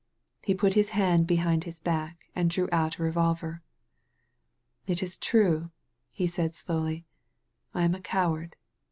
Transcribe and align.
He 0.43 0.55
put 0.55 0.73
his 0.73 0.89
hand 0.97 1.27
behind 1.27 1.65
his 1.65 1.79
back 1.79 2.25
and 2.35 2.49
drew 2.49 2.67
out 2.71 2.97
a 2.97 3.03
revolver. 3.03 3.61
"It 4.87 5.03
is 5.03 5.15
true," 5.19 5.69
he 6.11 6.25
said 6.25 6.55
slowly, 6.55 7.05
"I 7.75 7.83
am 7.83 7.93
a 7.93 8.01
coward. 8.01 8.55